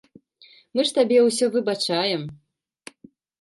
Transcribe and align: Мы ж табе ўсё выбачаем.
Мы 0.79 0.85
ж 0.91 0.95
табе 0.95 1.17
ўсё 1.27 1.45
выбачаем. 1.57 2.25